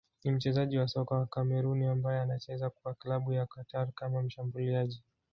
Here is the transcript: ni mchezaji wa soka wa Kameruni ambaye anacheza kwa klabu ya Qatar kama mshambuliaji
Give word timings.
ni 0.23 0.31
mchezaji 0.31 0.77
wa 0.77 0.87
soka 0.87 1.15
wa 1.15 1.25
Kameruni 1.25 1.85
ambaye 1.85 2.19
anacheza 2.21 2.69
kwa 2.69 2.93
klabu 2.93 3.33
ya 3.33 3.45
Qatar 3.45 3.91
kama 3.91 4.23
mshambuliaji 4.23 5.03